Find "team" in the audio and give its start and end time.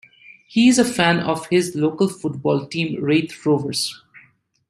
2.65-2.99